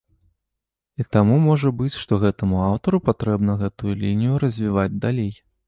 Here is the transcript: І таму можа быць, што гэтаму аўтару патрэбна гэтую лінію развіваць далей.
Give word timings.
І 1.03 1.05
таму 1.15 1.35
можа 1.49 1.73
быць, 1.83 1.91
што 2.05 2.13
гэтаму 2.25 2.57
аўтару 2.69 3.03
патрэбна 3.13 3.59
гэтую 3.63 3.93
лінію 4.07 4.43
развіваць 4.49 4.91
далей. 5.09 5.33